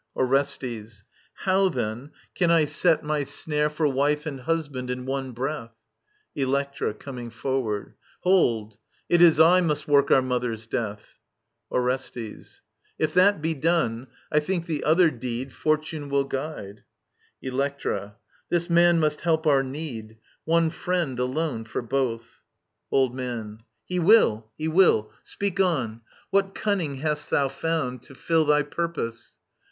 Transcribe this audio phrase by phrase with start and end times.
[0.15, 1.03] Orestes.
[1.45, 5.75] How then can I set My snare for wife and husband in one breath?
[6.35, 7.93] Electra {coming forward).
[8.21, 8.77] Hold I
[9.13, 11.19] It is I must work our mother's death.
[11.71, 12.63] Orestes.
[12.97, 16.83] If that be done, I think the other ^deed Fortune will guide.
[17.43, 17.53] Digitized by VjOOQIC ELECTRA 43
[17.99, 18.15] Electra.
[18.49, 22.41] This man must help our need, One firiend alone for both.
[22.89, 23.59] Old Man.
[23.85, 26.01] He will, he wiU I Speak on.
[26.31, 29.37] What cunning hast thou found to fill Thy purpose